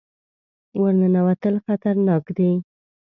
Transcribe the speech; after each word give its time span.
ور 0.81 0.93
ننوتل 1.01 1.55
خطرناک 1.65 2.23
دي. 2.37 2.51